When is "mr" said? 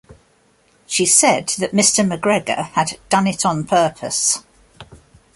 1.73-2.03